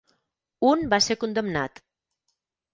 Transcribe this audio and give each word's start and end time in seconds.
Un 0.69 0.81
va 0.95 1.01
ser 1.09 1.19
condemnat. 1.25 1.85